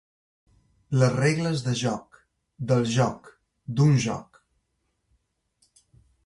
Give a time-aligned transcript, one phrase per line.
[1.01, 2.17] Les regles de joc,
[2.71, 3.29] del joc,
[3.81, 4.41] d'un joc.